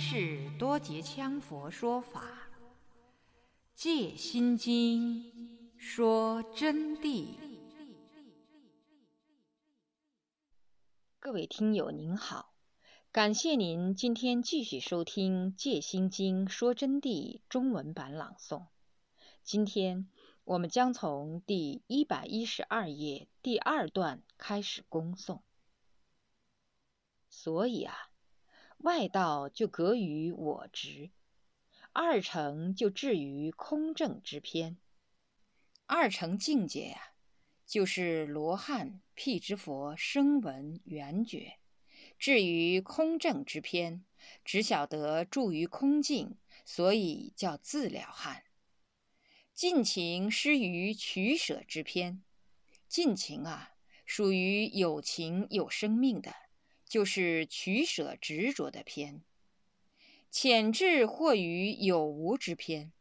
[0.00, 2.22] 是多杰羌佛说法，
[3.74, 5.24] 《戒心经》
[5.76, 7.34] 说真谛。
[11.18, 12.54] 各位听友您好，
[13.10, 18.66] 感谢您今天继续收听《戒心经》说真谛中文版朗诵。
[19.42, 20.08] 今天
[20.44, 25.40] 我们将从第一百一十二页第二段开始恭诵。
[27.28, 28.10] 所以啊。
[28.78, 31.10] 外道就隔于我执，
[31.92, 34.76] 二乘就至于空正之偏。
[35.86, 37.12] 二乘境界啊，
[37.66, 41.58] 就是罗汉、辟支佛声闻缘觉，
[42.18, 44.04] 至于空正之偏，
[44.44, 48.44] 只晓得住于空境，所以叫自了汉。
[49.54, 52.22] 尽情失于取舍之偏，
[52.86, 53.72] 尽情啊，
[54.06, 56.32] 属于有情有生命的。
[56.88, 59.22] 就是取舍执着的偏，
[60.30, 62.92] 浅智或于有无之偏，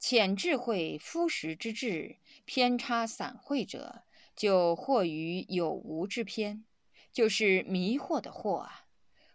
[0.00, 4.02] 浅智慧夫实之智偏差散会者，
[4.34, 6.64] 就或于有无之偏，
[7.12, 8.86] 就是迷惑的惑啊，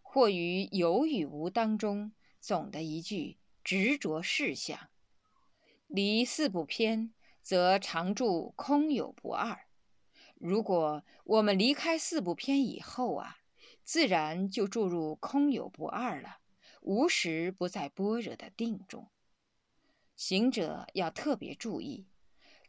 [0.01, 4.89] 或于有与无当中，总的一句执着事项，
[5.87, 9.61] 离四不偏，则常住空有不二。
[10.35, 13.37] 如果我们离开四不偏以后啊。
[13.91, 16.37] 自然就注入空有不二了，
[16.81, 19.09] 无时不在般若的定中。
[20.15, 22.05] 行者要特别注意，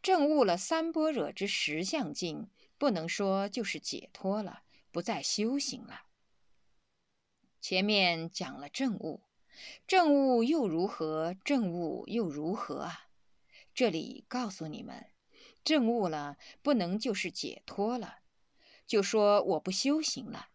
[0.00, 2.48] 证悟了三般若之实相境，
[2.78, 6.04] 不能说就是解脱了，不再修行了。
[7.60, 9.20] 前面讲了证悟，
[9.86, 11.34] 证悟又如何？
[11.44, 13.10] 证悟又如何啊？
[13.74, 15.10] 这里告诉你们，
[15.64, 18.20] 证悟了不能就是解脱了，
[18.86, 20.46] 就说我不修行了。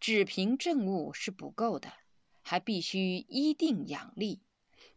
[0.00, 1.92] 只凭正悟是不够的，
[2.40, 4.40] 还必须依定养力，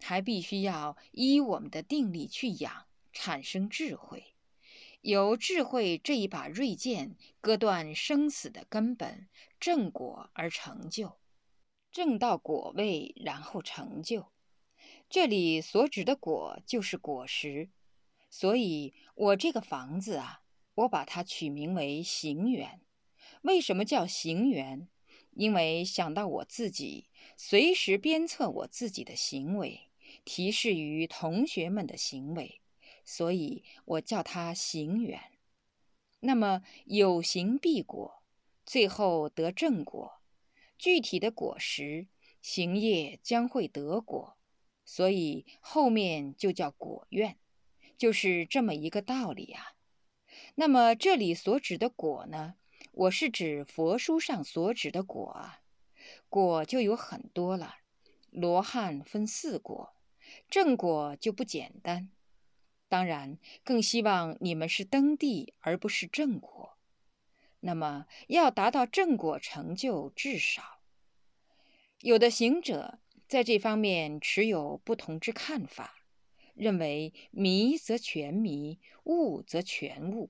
[0.02, 4.34] 还必须要依我们的定力去养，产生智慧，
[5.02, 9.28] 由智慧这一把锐剑割断生死的根本，
[9.60, 11.18] 正果而成就，
[11.92, 14.32] 正到果位，然后成就。
[15.10, 17.70] 这里所指的果就是果实，
[18.30, 20.44] 所以我这个房子啊，
[20.76, 22.80] 我把它取名为行园。
[23.42, 24.88] 为什么叫行园？
[25.36, 29.90] 因为想到我自己，随时鞭策我自己的行为，
[30.24, 32.62] 提示于同学们的行为，
[33.04, 35.20] 所以我叫他行缘。
[36.20, 38.24] 那么有行必果，
[38.66, 40.22] 最后得正果，
[40.78, 42.08] 具体的果实
[42.42, 44.38] 行业将会得果，
[44.86, 47.38] 所以后面就叫果愿，
[47.98, 49.74] 就是这么一个道理啊。
[50.56, 52.56] 那么这里所指的果呢？
[52.96, 55.62] 我是指佛书上所指的果啊，
[56.30, 57.78] 果就有很多了。
[58.30, 59.96] 罗汉分四果，
[60.48, 62.12] 正果就不简单。
[62.88, 66.78] 当然，更希望你们是登地而不是正果。
[67.62, 70.80] 那么，要达到正果成就，至少
[72.02, 75.96] 有的行者在这方面持有不同之看法，
[76.54, 80.30] 认为迷则全迷，悟则全悟。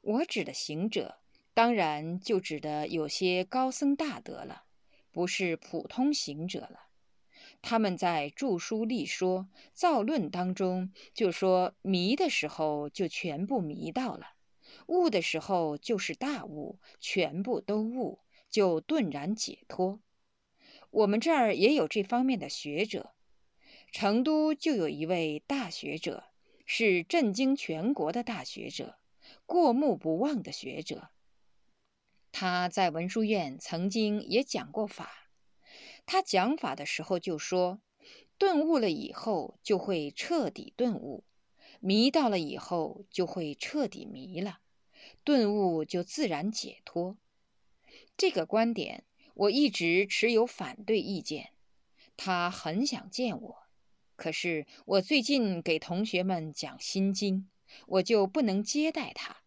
[0.00, 1.18] 我指的行者。
[1.52, 4.64] 当然，就指的有些高僧大德了，
[5.10, 6.88] 不是普通行者了。
[7.60, 14.34] 他们在著书立说、造论当中，就说迷的时候就全部迷到了，
[14.86, 20.00] 悟的时候就是大悟，全部都悟，就顿然解脱。
[20.90, 23.12] 我们这儿也有这方面的学者，
[23.92, 26.24] 成都就有一位大学者，
[26.64, 28.98] 是震惊全国的大学者，
[29.44, 31.10] 过目不忘的学者。
[32.32, 35.10] 他在文殊院曾经也讲过法，
[36.06, 37.80] 他讲法的时候就说，
[38.38, 41.24] 顿悟了以后就会彻底顿悟，
[41.80, 44.60] 迷到了以后就会彻底迷了，
[45.24, 47.16] 顿悟就自然解脱。
[48.16, 49.04] 这个观点
[49.34, 51.50] 我一直持有反对意见。
[52.16, 53.56] 他很想见我，
[54.14, 57.48] 可是我最近给同学们讲心经，
[57.86, 59.38] 我就不能接待他。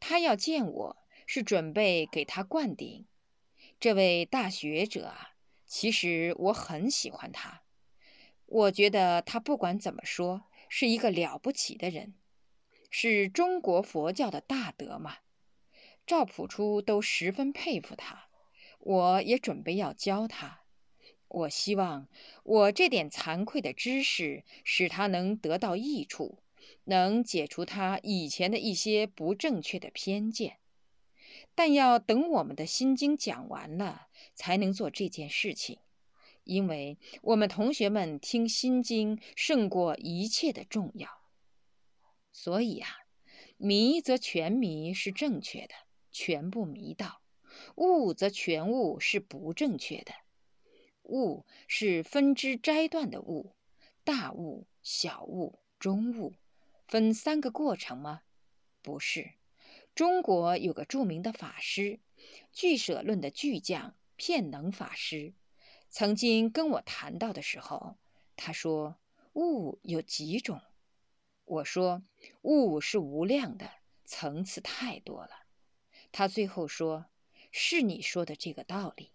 [0.00, 1.01] 他要见我。
[1.26, 3.06] 是准备给他灌顶，
[3.80, 5.34] 这位大学者啊，
[5.66, 7.62] 其实我很喜欢他，
[8.46, 12.14] 我觉得他不管怎么说是一个了不起的人，
[12.90, 15.18] 是中国佛教的大德嘛。
[16.04, 18.28] 赵朴初都十分佩服他，
[18.80, 20.62] 我也准备要教他。
[21.28, 22.08] 我希望
[22.42, 26.42] 我这点惭愧的知识使他能得到益处，
[26.84, 30.58] 能解除他以前的一些不正确的偏见。
[31.54, 35.78] 但要等我们的心经讲完了，才能做这件事情，
[36.44, 41.08] 因为我们同学们听心经胜过一切的重要。
[42.32, 42.88] 所以啊，
[43.58, 45.74] 迷则全迷是正确的，
[46.10, 47.20] 全部迷道；
[47.76, 50.12] 悟则全悟是不正确的。
[51.02, 53.54] 悟是分支摘断的悟，
[54.02, 56.32] 大悟、小悟、中悟，
[56.86, 58.22] 分三个过程吗？
[58.80, 59.32] 不是。
[59.94, 62.00] 中国有个著名的法师，
[62.50, 65.34] 俱舍论的巨匠片能法师，
[65.90, 67.98] 曾经跟我谈到的时候，
[68.34, 68.96] 他说
[69.34, 70.62] 物有几种？
[71.44, 72.02] 我说
[72.40, 73.70] 物是无量的，
[74.06, 75.30] 层次太多了。
[76.10, 77.06] 他最后说
[77.52, 79.12] ：“是你说的这个道理。”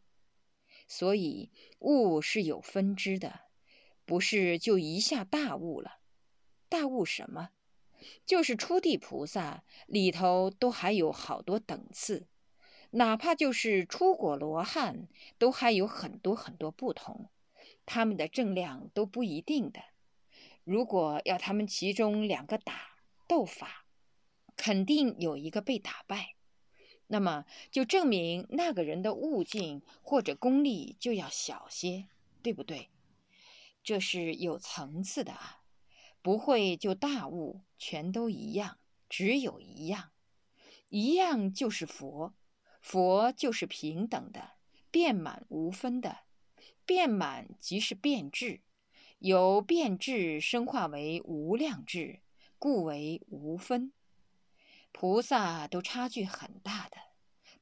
[0.87, 3.41] 所以物是有分支的，
[4.05, 5.99] 不是就一下大悟了。
[6.69, 7.49] 大悟什么？
[8.25, 12.27] 就是初地菩萨里头都还有好多等次，
[12.91, 15.07] 哪怕就是出果罗汉，
[15.37, 17.29] 都还有很多很多不同，
[17.85, 19.81] 他们的正量都不一定的。
[20.63, 22.97] 如果要他们其中两个打
[23.27, 23.85] 斗法，
[24.55, 26.35] 肯定有一个被打败，
[27.07, 32.07] 那么就证明那个人的悟境或者功力就要小些，
[32.41, 32.89] 对不对？
[33.83, 35.61] 这是有层次的啊。
[36.23, 40.11] 不会就大悟，全都一样，只有一样，
[40.89, 42.33] 一样就是佛，
[42.81, 44.51] 佛就是平等的，
[44.91, 46.19] 遍满无分的，
[46.85, 48.61] 遍满即是遍智，
[49.19, 52.21] 由变质生化为无量智，
[52.57, 53.91] 故为无分。
[54.91, 56.97] 菩萨都差距很大的，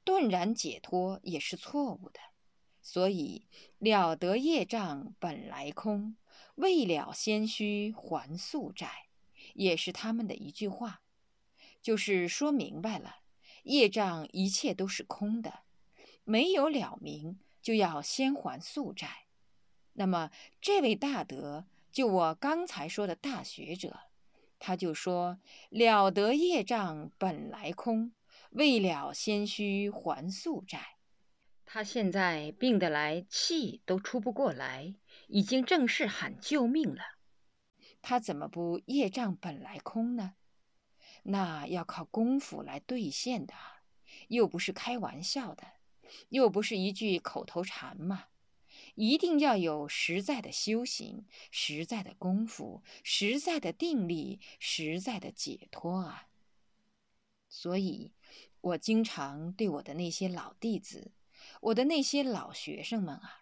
[0.04, 2.20] 顿然解脱也是错误的，
[2.82, 3.48] 所以
[3.78, 6.16] 了得业障本来空。
[6.56, 9.08] 未了先须还宿债，
[9.56, 11.02] 也是他们的一句话，
[11.81, 13.18] 就是说明白了，
[13.63, 15.62] 业障一切都是空的，
[16.24, 19.25] 没有了明就要先还宿债。
[19.94, 20.30] 那么
[20.62, 24.02] 这位大德，就我刚才说的大学者，
[24.60, 28.12] 他就说了得业障本来空，
[28.50, 30.98] 未了先须还宿债。
[31.63, 34.96] 他现在病得来，气都出不过来。
[35.28, 37.02] 已经正式喊救命了，
[38.07, 40.36] 他怎么不业障本来空呢？
[41.24, 43.56] 那要靠功夫来兑现的，
[44.28, 45.63] 又不是开玩笑的，
[46.30, 48.25] 又不是一句口头禅嘛！
[48.94, 56.28] 一定要有实在的修行、实在的功夫、实在的定力、实在的解脱啊！
[57.50, 58.13] 所以，
[58.62, 61.12] 我经常对我的那些老弟子、
[61.60, 63.42] 我的那些老学生们啊。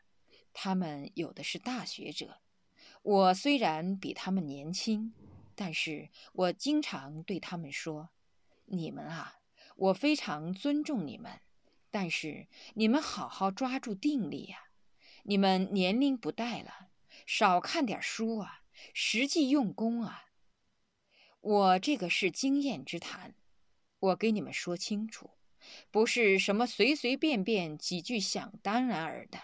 [0.54, 2.40] 他们有的是大学者，
[3.04, 5.14] 我虽然比他们年轻，
[5.56, 8.12] 但是我经常对他们说
[8.66, 9.42] ：“你们啊，
[9.76, 11.42] 我非常尊重你们，
[11.92, 14.70] 但是你们好好抓住定力呀！
[15.24, 16.88] 你们年龄不带了，
[17.26, 18.64] 少看点书啊，
[18.94, 20.30] 实际用功啊！
[21.42, 23.36] 我这个是经验之谈，
[24.00, 25.32] 我给你们说清楚，
[25.92, 29.40] 不是什么随随便便几句想当然尔的。”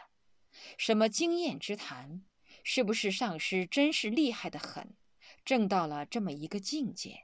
[0.77, 2.23] 什么经验之谈？
[2.71, 4.93] 是不是上师真是厉害的很，
[5.43, 7.23] 证到了这么一个境界？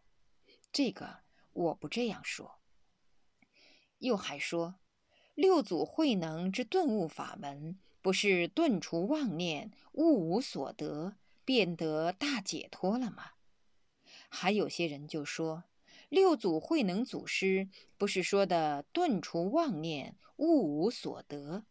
[0.72, 1.20] 这个
[1.54, 2.56] 我不这样说。
[4.00, 4.80] 又还说，
[5.36, 11.14] 六祖慧能之顿悟法门，不是顿除妄念，悟无所得，
[11.46, 13.34] 便得大解脱了吗？
[14.30, 15.66] 还有些人就说，
[16.10, 21.66] 六祖慧能祖师不是说的顿除妄念，悟无所得？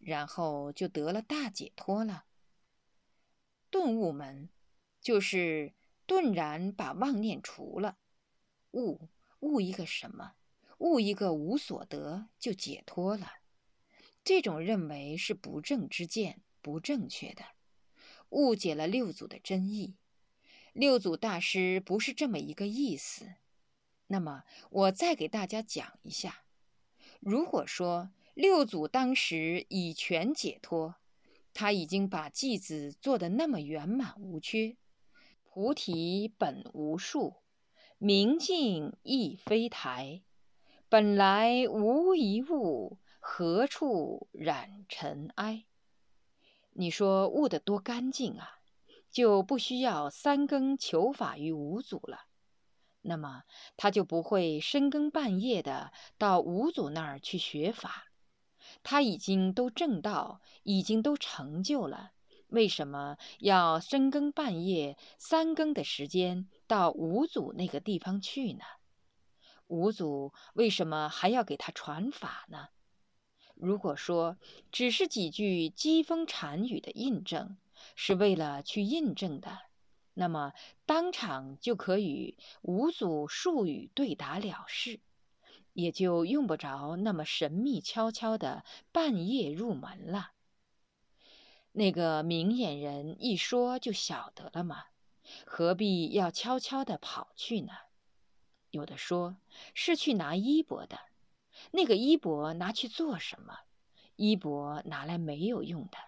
[0.00, 2.24] 然后就得了大解脱了。
[3.70, 4.48] 顿悟门，
[5.00, 5.72] 就是
[6.06, 7.96] 顿然把妄念除了。
[8.72, 9.08] 悟
[9.40, 10.32] 悟一个什么？
[10.78, 13.32] 悟一个无所得，就解脱了。
[14.24, 17.44] 这种认为是不正之见，不正确的，
[18.30, 19.96] 误解了六祖的真意。
[20.72, 23.34] 六祖大师不是这么一个意思。
[24.08, 26.44] 那么我再给大家讲一下，
[27.20, 28.10] 如果说。
[28.34, 30.94] 六祖当时已全解脱，
[31.60, 34.78] 他已经把偈子做得那么圆满无缺。
[35.44, 37.34] 菩提本无树，
[37.98, 40.22] 明镜亦非台，
[40.88, 45.66] 本来无一物，何处染尘埃？
[46.72, 48.60] 你说悟得多干净啊，
[49.10, 52.20] 就不需要三更求法于五祖了。
[53.02, 53.42] 那么
[53.76, 58.06] 他就不会深更半夜的到五祖那儿去学法。
[58.82, 62.12] 他已经都证道，已经都成就了，
[62.48, 68.64] 为什么要深更半夜、三更的时间到五祖那个地方去呢？
[69.66, 72.68] 五祖为什么还要给他传法呢？
[73.54, 74.38] 如果说
[74.72, 77.58] 只是几句机锋禅语的印证，
[77.94, 79.58] 是为了去印证的，
[80.14, 80.52] 那么
[80.86, 85.00] 当场就可与五祖术语对答了事，
[85.72, 90.32] 也就用不着那么神秘悄悄的半夜入门了。
[91.72, 94.84] 那个明眼人一说就晓得了吗？
[95.46, 97.72] 何必要悄悄的跑去呢？
[98.70, 99.36] 有的说
[99.74, 100.98] 是去拿衣钵的，
[101.70, 103.60] 那个衣钵拿去做什么？
[104.16, 105.98] 衣钵拿来没有用的，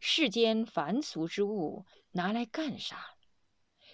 [0.00, 3.14] 世间凡俗之物拿来干啥？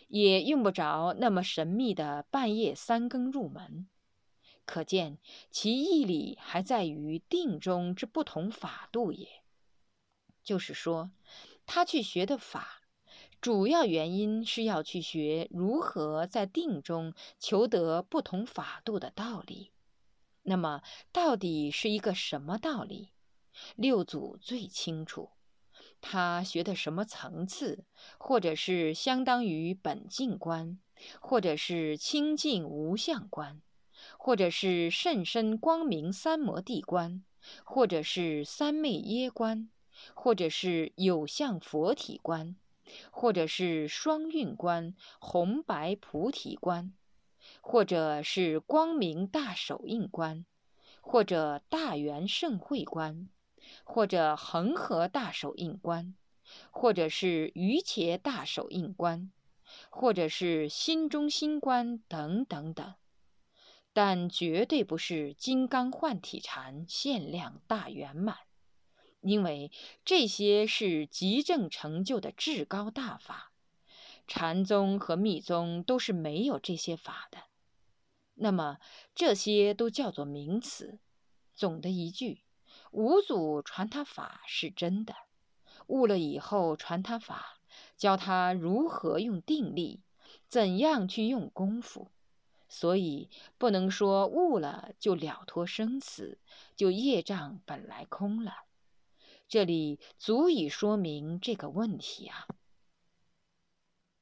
[0.09, 3.89] 也用不着那么神秘的半夜三更入门。
[4.65, 5.19] 可见
[5.51, 9.29] 其义理还在于定中之不同法度也。
[10.43, 11.11] 就是说，
[11.67, 12.83] 他去学的法，
[13.41, 19.71] 主要原因是要去学如何在定中求得不同法度的道理。
[20.43, 23.11] 那么，到底是一个什么道理？
[23.77, 25.31] 六祖最清楚。
[26.01, 27.87] 他学的什么层次，
[28.19, 30.79] 或者是相当于本净观，
[31.21, 33.63] 或者是清净无相观，
[34.25, 37.23] 或者是甚深光明三摩地观，
[37.63, 39.69] 或者是三昧耶观。
[40.15, 42.57] 或者是有相佛体观，
[43.11, 46.93] 或者是双运观、红白菩提观，
[47.61, 50.45] 或者是光明大手印观，
[51.01, 53.29] 或者大圆盛会观，
[53.85, 56.15] 或者恒河大手印观，
[56.73, 59.31] 或者是余伽大手印观，
[59.91, 62.95] 或者是心中心观等等等，
[63.95, 68.37] 但绝对不是金刚幻体禅限量大圆满。
[69.21, 69.73] 因为
[70.05, 73.53] 这些是极正成就的至高大法，
[74.27, 77.39] 禅宗和密宗都是没有这些法的。
[78.35, 78.77] 那么
[79.15, 80.99] 这些都叫做名词。
[81.55, 82.43] 总的一句，
[82.91, 85.15] 五祖传他法是真的，
[85.87, 87.61] 悟了以后传他法，
[87.97, 90.03] 教他如何用定力，
[90.49, 92.11] 怎样去用功夫。
[92.75, 96.39] 所以不能说悟了就了脱生死，
[96.75, 98.65] 就业障本来空了。
[99.47, 102.49] 这里足以说明这个问题啊。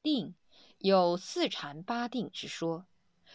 [0.03, 0.35] 定
[0.77, 2.85] 有四禅八定之说，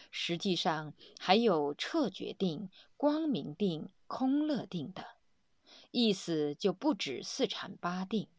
[0.09, 5.03] 实际上还有彻觉定、光明定、空乐定等，
[5.91, 8.29] 意思就不止四禅八定，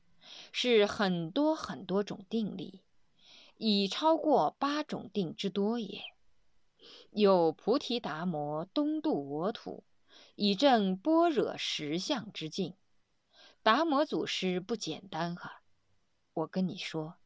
[0.51, 2.81] 是很多很多种定力，
[3.59, 6.01] 已超过八种定之多也。
[7.11, 9.85] 有菩提达摩东渡我土，
[10.35, 12.77] 以证般若实相之境。
[13.63, 15.63] 达摩祖师不简单哈，
[16.33, 17.17] 我跟你说，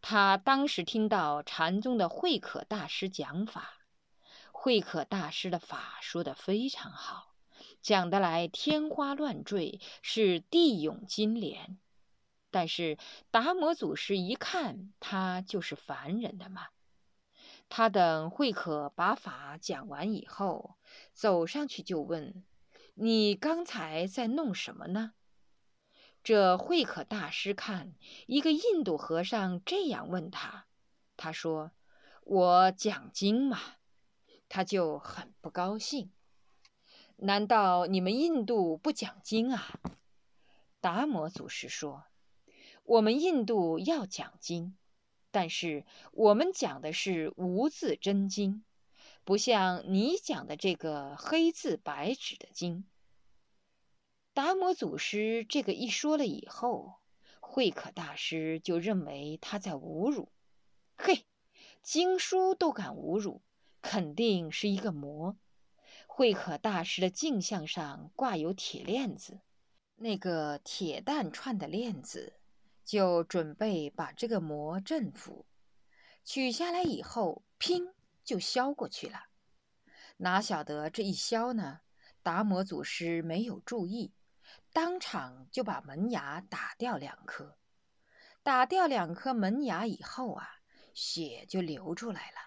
[0.00, 3.74] 他当时听到禅宗的慧可大师讲法，
[4.50, 7.34] 慧可大师的法说的非常好，
[7.80, 11.78] 讲得来天花乱坠，是地涌金莲。
[12.50, 12.98] 但是
[13.30, 16.66] 达摩祖师一看他就是凡人的嘛，
[17.68, 20.76] 他等慧可把法讲完以后，
[21.12, 22.44] 走上去就问
[22.94, 25.12] ：“你刚才在弄什么呢？”
[26.24, 27.94] 这慧可大师看
[28.26, 30.66] 一个印度和尚这样问他，
[31.16, 31.72] 他说
[32.24, 33.58] ：“我讲经嘛。”
[34.48, 36.10] 他就很不高兴。
[37.16, 39.78] 难道你们印度不讲经啊？
[40.80, 42.04] 达摩祖师说
[42.84, 44.76] ：“我们印度要讲经，
[45.30, 48.64] 但是我们讲的是无字真经，
[49.24, 52.84] 不像你讲的这个黑字白纸的经。”
[54.34, 56.94] 达摩祖师这个一说了以后，
[57.40, 60.28] 慧可大师就认为他在侮辱。
[60.96, 61.24] 嘿，
[61.82, 63.42] 经书都敢侮辱，
[63.82, 65.36] 肯定是一个魔。
[66.06, 69.40] 慧可大师的镜像上挂有铁链子，
[69.96, 72.37] 那个铁蛋串的链子，
[72.88, 75.44] 就准备把这个魔镇服。
[76.24, 77.92] 取下来以后，砰
[78.24, 79.24] 就削过去了。
[80.16, 81.80] 哪晓得这一削呢？
[82.22, 84.14] 达摩祖师没有注意。
[84.72, 87.58] 当场就把门牙打掉两颗，
[88.42, 90.48] 打掉两颗门牙以后啊，
[90.94, 92.38] 血就流出来了。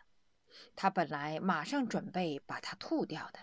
[0.75, 3.39] 他本来马上准备把它吐掉的，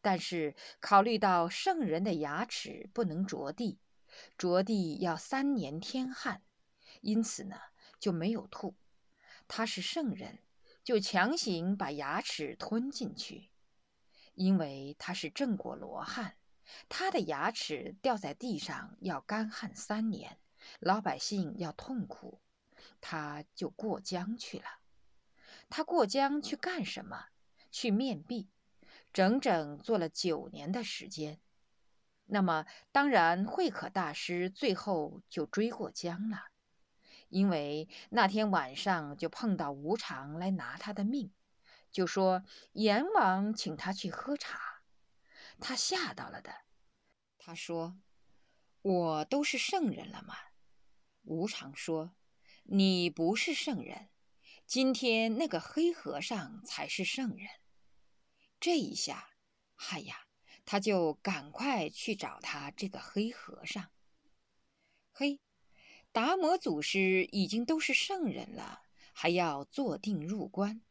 [0.00, 3.78] 但是考虑到圣人的牙齿不能着地，
[4.38, 6.42] 着地要三年天旱，
[7.00, 7.56] 因此呢
[7.98, 8.74] 就没有吐。
[9.48, 10.38] 他是圣人，
[10.82, 13.50] 就强行把牙齿吞进去，
[14.34, 16.36] 因为他是正果罗汉。
[16.88, 20.38] 他的牙齿掉在地上要干旱三年，
[20.80, 22.40] 老百姓要痛苦，
[23.00, 24.64] 他就过江去了。
[25.68, 27.26] 他过江去干什么？
[27.70, 28.48] 去面壁。
[29.12, 31.40] 整整做了九年的时间。
[32.26, 36.46] 那么，当然慧可大师最后就追过江了，
[37.28, 41.32] 因为那天晚上就碰到无常来拿他的命，
[41.92, 44.82] 就说阎王请他去喝茶，
[45.60, 46.52] 他吓到了的。
[47.38, 47.96] 他说
[48.82, 50.34] ：“我都是圣人了吗？”
[51.22, 52.16] 无常说
[52.64, 54.08] ：“你不是圣人，
[54.66, 57.48] 今天那个黑和尚才是圣人。”
[58.58, 59.30] 这一下，
[59.76, 60.25] 嗨呀！
[60.66, 63.88] 他就赶快去找他这个黑和尚。
[65.12, 65.40] 嘿，
[66.12, 68.82] 达摩祖师已经都是圣人了，
[69.14, 70.82] 还要坐定入关。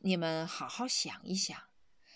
[0.00, 1.56] 你们好好想一想，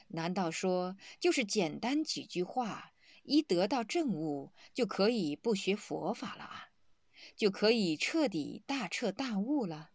[0.09, 2.93] 难道说就是简单几句话，
[3.23, 6.71] 一得到证悟就可以不学佛法了啊？
[7.37, 9.91] 就可以彻底大彻大悟了？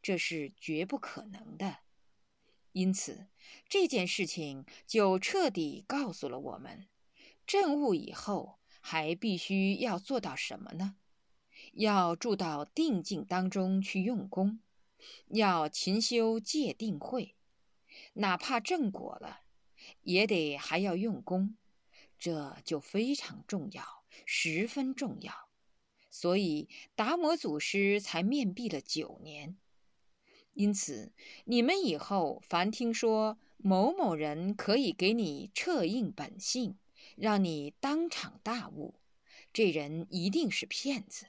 [0.00, 1.80] 这是绝不可能的。
[2.72, 3.26] 因此，
[3.68, 6.88] 这件事情就彻底告诉了我们：
[7.46, 10.96] 证悟以后，还必须要做到什么呢？
[11.74, 14.60] 要住到定境当中去用功，
[15.28, 17.36] 要勤修戒定慧，
[18.14, 19.42] 哪怕正果了，
[20.02, 21.56] 也得还要用功，
[22.18, 25.48] 这就非常重要，十分重要。
[26.10, 29.56] 所以达摩祖师才面壁了九年。
[30.54, 31.12] 因此，
[31.44, 36.76] 你们以后凡听说某某人可以给你彻应本性，
[37.16, 38.94] 让你当场大悟，
[39.52, 41.26] 这人一定是骗子。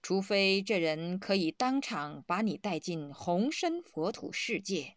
[0.00, 4.94] 除非这人可以当场把你带进红身佛土世界，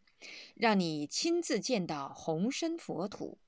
[0.53, 3.39] 让你亲自见到红身佛土，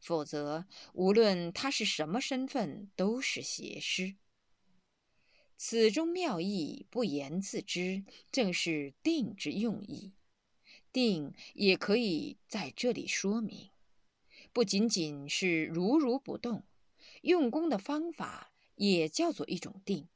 [0.00, 4.16] 否则无论他是什么身份，都是邪师。
[5.60, 10.12] 此中妙意不言自知，正是定之用意。
[10.92, 13.70] 定也可以在这里说明，
[14.52, 16.62] 不仅仅是如如不动，
[17.22, 20.08] 用功的方法也叫做一种定。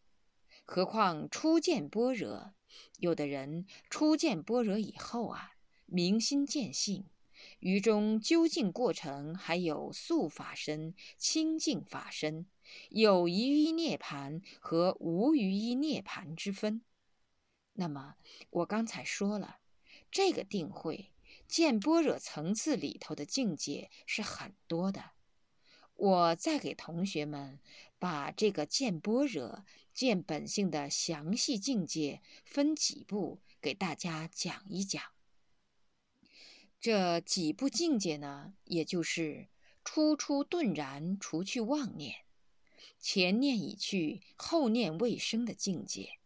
[0.64, 2.54] 何况初见般若，
[2.98, 7.06] 有的人初见般若以后啊，明心见性。
[7.58, 12.46] 于中究竟过程还有素法身、清净法身，
[12.90, 16.82] 有余一涅盘和无余一涅盘之分。
[17.74, 18.16] 那么
[18.50, 19.58] 我刚才说了，
[20.10, 21.10] 这个定慧
[21.48, 25.12] 见般若层次里头的境界是很多的。
[25.94, 27.60] 我再给同学们
[27.98, 35.02] 把这个见般若、见本性的详细境界分几步给大家讲一讲。
[36.80, 39.48] 这几步境界呢，也就是
[39.84, 42.21] 初出顿然，除去妄念，
[42.98, 46.18] 前念已去，后念未生的境界。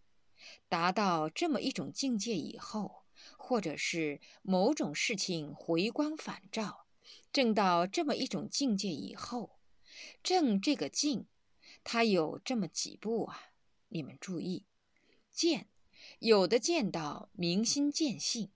[0.69, 3.05] 达到这么一种境界以后，
[3.37, 6.87] 或者是某种事情回光返照，
[7.33, 9.59] 证到这么一种境界以后，
[10.23, 11.27] 证这个境，
[11.85, 13.53] 它有这么几步啊。
[13.89, 14.67] 你们注意，
[15.31, 15.69] 见，
[16.19, 18.51] 有的见到明心见性。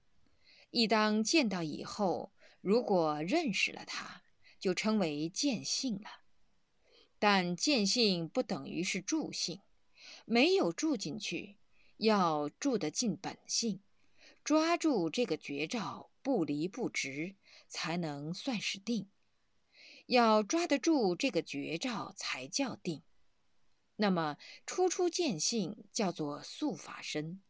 [0.70, 4.22] 一当见到以后，如果认识了它，
[4.58, 6.19] 就称为见性了。
[7.20, 9.60] 但见性不等于是住性，
[10.24, 11.58] 没有住进去，
[11.98, 13.80] 要住得进本性，
[14.42, 17.36] 抓住这个绝招不离不执，
[17.68, 19.08] 才能算是定。
[20.06, 23.02] 要抓得住这个绝招，才叫定。
[23.96, 27.42] 那么初初见性叫做素法身。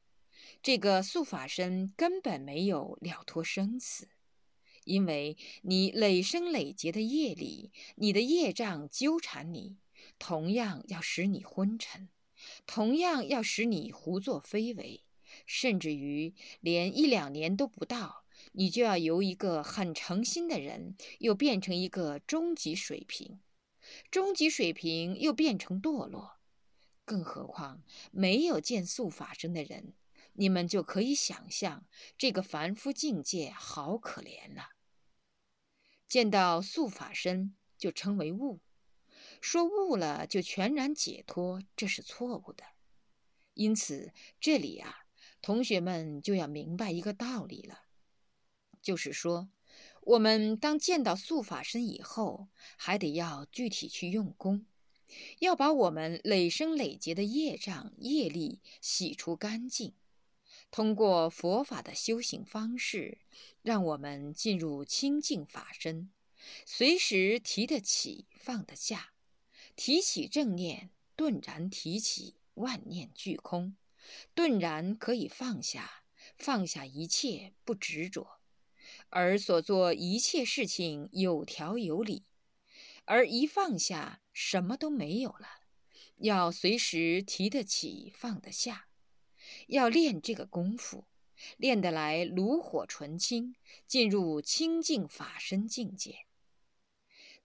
[0.62, 4.08] 这个素法身根本没有了脱生死，
[4.90, 9.76] 因为你累生累劫的业力，你的业障纠缠你，
[10.18, 12.08] 同样要使你昏沉，
[12.66, 15.04] 同样要使你胡作非为，
[15.46, 23.38] 甚至于连一两年都不到，你就要由一个很诚心的人，又变成一个终极水平，
[24.10, 26.38] 终极水平又变成堕落，
[27.04, 29.94] 更何况没有见素法身的人。
[30.34, 31.84] 你们就可以想象，
[32.16, 34.79] 这个凡夫境界好可怜了。
[36.10, 38.58] 见到素法身就称为悟，
[39.40, 42.64] 说悟了就全然解脱，这是错误的。
[43.54, 45.06] 因此，这里啊，
[45.40, 47.82] 同学们就要明白一个道理了，
[48.82, 49.50] 就是说，
[50.02, 54.66] 我们当见到素法身以后，还得要具体去用功，
[55.38, 59.94] 要把我们累生累劫的业障业力洗除干净。
[60.70, 63.18] 通过佛法的修行方式，
[63.62, 66.10] 让我们进入清净法身，
[66.64, 69.12] 随时提得起，放得下。
[69.74, 73.76] 提起正念，顿然提起，万念俱空，
[74.34, 76.04] 顿然可以放下，
[76.36, 78.40] 放下一切不执着。
[79.08, 82.24] 而所做一切事情有条有理，
[83.06, 85.48] 而一放下，什么都没有了。
[86.18, 88.89] 要随时提得起，放得下，
[89.70, 91.04] 要练这个功夫，
[91.56, 93.54] 练得来炉火纯青，
[93.86, 96.26] 进入清净法身境界。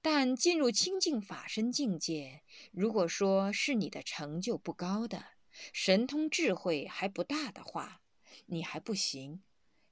[0.02, 5.24] 但进入清净法身境界，如果说是你的成就不高的，
[5.72, 8.02] 神通智慧还不大的话，
[8.48, 9.44] 你还不行，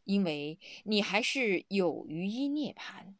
[0.04, 3.16] 因为你还是有余一涅盘，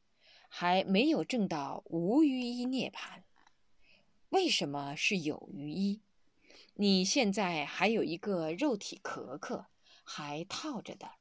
[0.50, 3.24] 还没有证到无余一涅盘。
[4.30, 6.02] 为什么是有余一？
[6.76, 9.68] 你现在还有一个肉体壳壳，
[10.04, 11.12] 还套着的。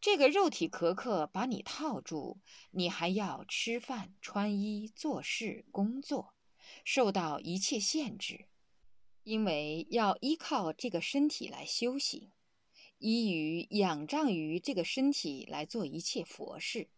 [0.00, 2.40] 这个肉体壳壳把你套住，
[2.72, 6.34] 你还要吃饭、穿衣、做事、工作，
[6.84, 8.46] 受到一切限制，
[9.22, 12.32] 因为要依靠这个身体来修行，
[12.98, 16.90] 依于仰仗于这个身体来做一切佛事，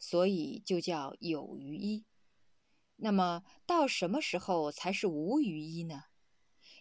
[0.00, 2.04] 所以就叫有余一。
[2.96, 6.06] 那么到什么时候才是无余一呢？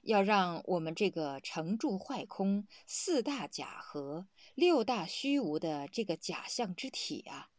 [0.03, 4.27] 要让我们这个成住坏空四大假合。
[4.55, 7.49] 六大虚无的这个假象之体啊，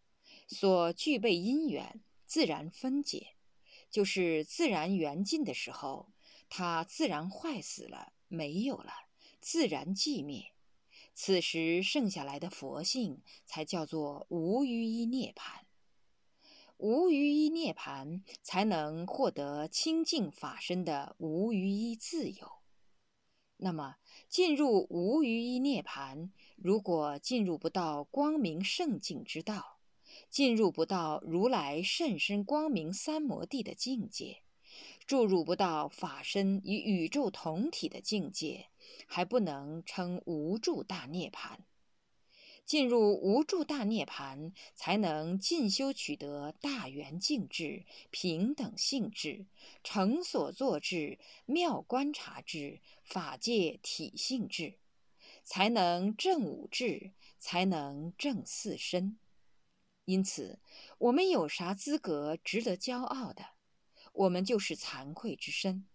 [0.46, 3.36] 所具备因缘自然分解，
[3.90, 6.12] 就是自然缘尽的时候，
[6.48, 8.92] 它自然坏死了，没有了，
[9.40, 10.52] 自然寂灭。
[11.14, 15.62] 此时剩下来的佛性，才叫做无余一涅槃。
[16.82, 22.50] 无余一涅盘，才能获得清净法身的无余一自由。
[23.58, 23.96] 那么，
[24.30, 26.32] 进入无余一涅盘。
[26.56, 29.78] 如果进入不到光明圣境之道，
[30.30, 34.42] 进入不到如来甚深光明三摩地的境界，
[35.04, 38.68] 注入不到法身与宇宙同体的境界，
[39.06, 41.62] 还不能称无住大涅盘。
[42.70, 49.46] 进入无住大涅槃，才能进修取得大圆净智、平等性智、
[49.82, 54.78] 成所作智、妙观察智、法界体性智。
[55.42, 59.18] 才能正五智，才能正四身。
[60.04, 60.60] 因此，
[60.98, 63.46] 我们有啥资格值得骄傲的？
[64.12, 65.88] 我们就是惭愧之身。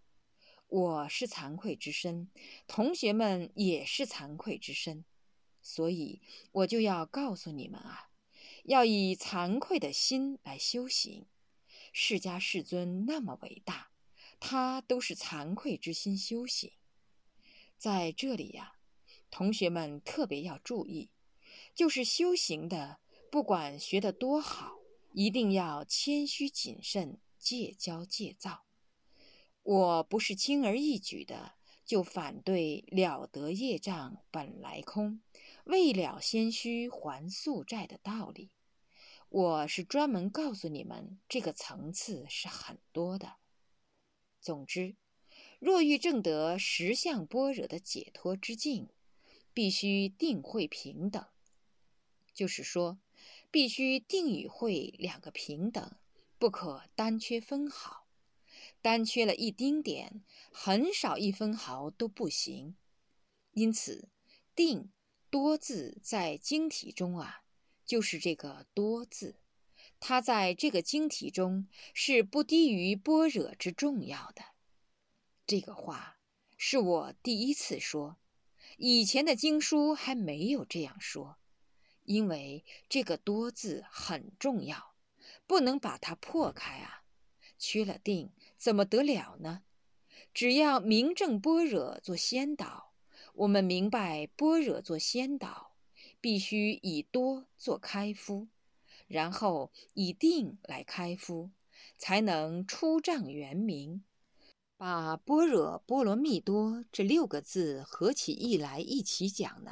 [0.67, 2.29] 我是惭愧之身，
[2.67, 5.05] 同学们也是惭愧之身。
[5.65, 8.11] 所以，我就要告诉你们啊，
[8.65, 11.25] 要以惭愧的心来修行。
[11.91, 13.89] 释迦世尊那么伟大，
[14.39, 16.73] 他都是惭愧之心修行。
[17.77, 18.73] 在这里呀。
[19.31, 21.09] 同学们特别要注意，
[21.73, 22.99] 就是修行的，
[23.29, 24.77] 不管学得多好，
[25.11, 28.63] 一定要谦虚谨慎，戒骄戒躁。
[29.61, 35.21] 我不是轻而易举的就反对了得业障本来空，
[35.63, 38.49] 未了先虚还宿债的道理。
[39.29, 43.35] 我是专门告诉你们，这个层次是很多的。
[44.41, 44.95] 总之，
[45.59, 48.89] 若欲证得十相般若的解脱之境。
[49.53, 51.25] 必须定慧平等，
[52.33, 52.99] 就是说，
[53.49, 55.95] 必须定与慧两个平等，
[56.37, 58.04] 不可单缺分毫。
[58.85, 60.21] 单缺了一丁点，
[60.51, 62.75] 很少一分毫都不行。
[63.49, 64.09] 因此，
[64.55, 64.91] 定
[65.31, 67.41] 多字在经体中啊，
[67.83, 69.39] 就是这个多字，
[69.99, 74.43] 它在这个经体中是不低于般若之重要的。
[75.47, 76.19] 这个话
[76.55, 78.17] 是我第一次说。
[78.77, 81.39] 以前的经书还没有这样说，
[82.03, 84.93] 因为这个“多”字很重要，
[85.47, 87.01] 不能把它破开啊。
[87.57, 88.33] 缺了定，
[88.65, 89.61] 怎么得了呢？
[90.33, 92.93] 只要明正般若做先导，
[93.35, 95.75] 我们明白般若做先导，
[96.19, 98.47] 必须以多做开敷，
[99.05, 101.51] 然后以定来开敷，
[101.99, 104.03] 才能出障圆明。
[104.77, 109.71] 把般若波罗蜜多这六个字合起一来一起讲呢，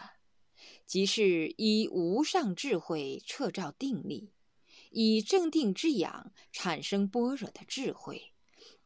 [0.85, 4.33] 即是以无上智慧彻照定力，
[4.91, 8.32] 以正定之养产生般若的智慧，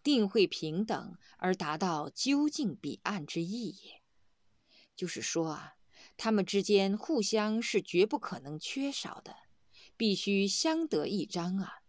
[0.08, 4.02] 定会平等而达到究竟彼岸之意也。
[4.96, 5.74] 就是说啊，
[6.16, 9.36] 他们之间互相是绝不可能缺少的，
[9.98, 11.82] 必须相得益彰啊。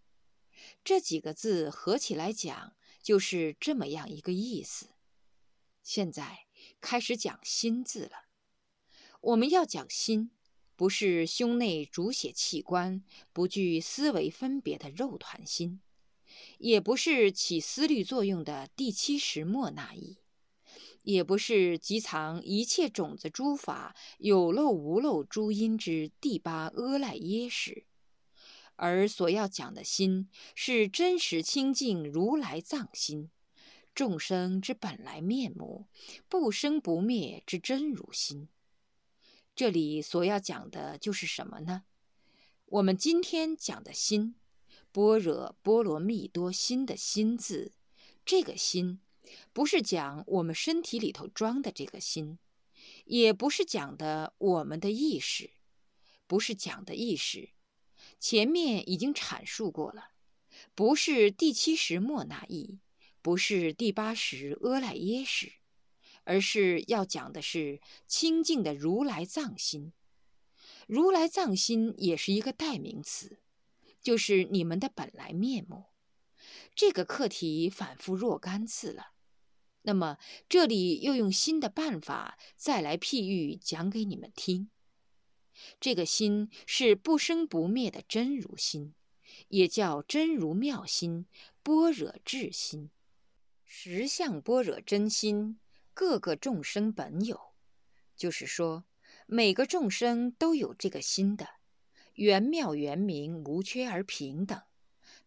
[0.82, 2.74] 这几个字合起来讲。
[3.00, 4.90] 就是这么样一个意思。
[5.82, 6.40] 现在
[6.78, 8.26] 开始讲心字了。
[9.22, 10.30] 我们要讲心，
[10.76, 13.02] 不是胸内主血器官
[13.32, 15.80] 不具思维分别的肉团心，
[16.58, 20.18] 也不是起思虑作用的第七识末那意，
[21.02, 27.84] 也不是集藏一切种子诸法有漏无漏诸因之第八阿赖耶识，
[28.76, 33.30] 而所要讲的心是真实清净如来藏心，
[33.94, 35.86] 众生之本来面目，
[36.28, 38.48] 不生不灭之真如心。
[39.56, 41.82] 这里所要讲的就是什么呢？
[42.66, 44.36] 我们今天讲的心，
[44.92, 47.72] 般若波罗蜜多心的心字，
[48.24, 49.00] 这个心，
[49.52, 52.38] 不是讲我们身体里头装的这个心，
[53.04, 55.50] 也不是讲的我们的意识，
[56.26, 57.50] 不是讲的意识。
[58.18, 60.10] 前面已经阐述过了，
[60.74, 62.80] 不是第七识莫那意，
[63.20, 65.52] 不是第八识阿赖耶识，
[66.24, 69.92] 而是要讲的是清净的如来藏心。
[70.86, 73.38] 如来藏心也是一个代名词，
[74.08, 75.84] 就是你们的本来面目。
[76.74, 79.12] 这个课题反复若干次了，
[79.82, 80.16] 那么
[80.48, 84.70] 这里又用新的办法再来譬喻讲给你们听。
[85.78, 88.94] 这个心是不生不灭的真如心，
[89.48, 91.26] 也叫真如妙心、
[91.62, 92.88] 般若智心、
[93.66, 95.60] 实相般若真心，
[95.92, 97.38] 各个众生本有。
[98.16, 98.86] 就是说，
[99.26, 101.57] 每个众生都有这个心的，
[102.18, 104.60] 圆妙圆明，无缺而平等。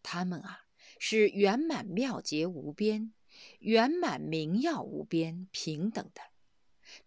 [0.04, 0.66] 他们啊，
[1.00, 3.14] 是圆满妙洁无边，
[3.60, 6.22] 圆满明耀无边，平等的。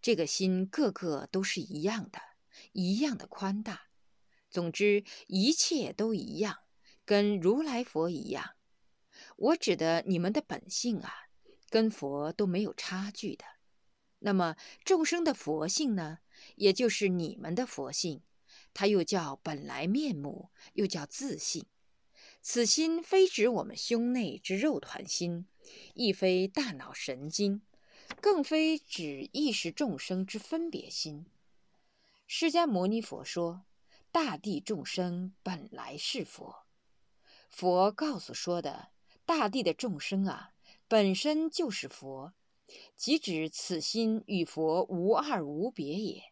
[0.00, 2.18] 这个心个个都是一样的。
[2.72, 3.88] 一样的宽大，
[4.48, 6.60] 总之一切都一样，
[7.04, 8.54] 跟如来佛一样。
[9.36, 11.12] 我指的你们的本性啊，
[11.68, 13.44] 跟佛都没有差距的。
[14.20, 16.20] 那么众生的佛性呢，
[16.56, 18.22] 也就是你们的佛性，
[18.74, 21.64] 它又叫本来面目，又叫自性。
[22.42, 25.46] 此心非指我们胸内之肉团心，
[25.94, 27.62] 亦非大脑神经，
[28.20, 31.24] 更非指意识众生之分别心。
[32.26, 33.64] 释迦牟尼佛说
[34.12, 36.66] ：“大地众生本来是佛。”
[37.48, 38.88] 佛告诉说的，
[39.24, 40.50] 大地的众生啊，
[40.88, 42.34] 本身就是佛，
[42.96, 46.24] 即指此心与佛无二无别也。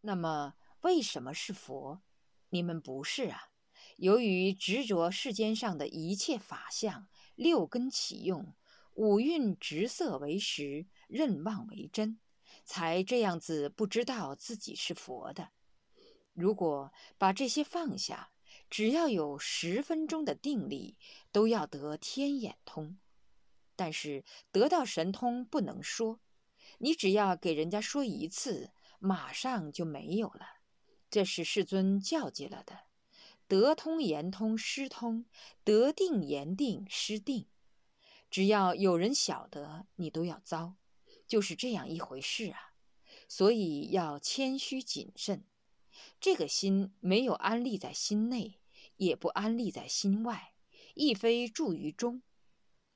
[0.00, 2.02] 那么，为什么是佛？
[2.50, 3.50] 你们不是啊？
[3.96, 8.54] 由于执着世间上的一切法相，六根起用，
[8.94, 12.20] 五蕴执色为实，认妄为真。
[12.64, 15.50] 才这样子不知道自己是佛的。
[16.32, 18.32] 如果把这些放下，
[18.68, 20.98] 只要有十分钟的定力，
[21.32, 22.98] 都要得天眼通。
[23.76, 26.20] 但是得到神通不能说，
[26.78, 30.55] 你只要给人家说一次，马上就没有了。
[31.08, 32.80] 这是世尊教诫了的：
[33.48, 35.24] 得通言通失通，
[35.64, 37.46] 得定言定失定。
[38.28, 40.74] 只要有人晓得，你都要遭。
[41.26, 42.74] 就是这样一回事啊，
[43.28, 45.44] 所以要谦虚谨慎。
[46.20, 48.60] 这个心没有安立在心内，
[48.96, 50.54] 也不安立在心外，
[50.94, 52.22] 亦非住于中。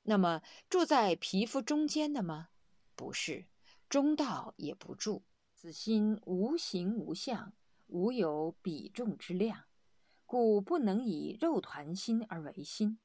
[0.03, 2.49] 那么住在皮肤中间的吗？
[2.95, 3.47] 不是，
[3.89, 5.23] 中道也不住。
[5.53, 7.53] 此心无形无相，
[7.91, 9.65] 无有比重之量，
[10.25, 12.97] 故不能以肉团心而为心。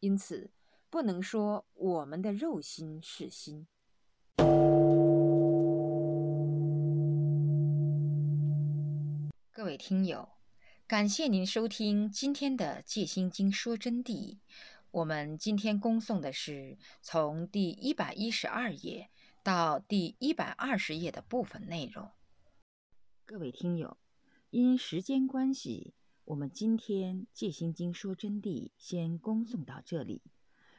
[0.00, 0.50] 因此，
[0.88, 3.66] 不能说我们的肉心是心。
[9.52, 10.30] 各位听友，
[10.86, 14.12] 感谢您收听今天的《戒心经说真谛》。
[14.92, 19.10] 我们今天恭诵的是从第一百一十二页
[19.42, 22.10] 到第一百二十页的部分内容。
[23.26, 23.98] 各位听友，
[24.50, 30.22] 因时间关系，我们今天《戒心经说真谛》先恭送到这里。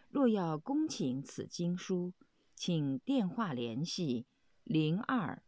[0.09, 2.13] 若要恭请此经书，
[2.55, 4.25] 请电话联系
[4.63, 5.43] 零二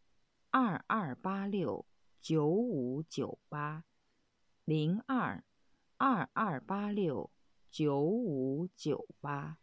[0.50, 1.86] 二二八六。
[2.22, 3.86] 九五九八
[4.66, 5.42] 零二
[5.96, 7.32] 二二八六
[7.72, 9.59] 九五九八。